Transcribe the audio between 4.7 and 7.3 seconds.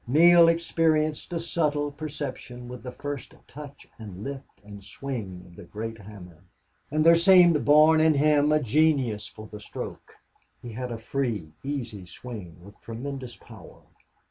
swing of the great hammer. And there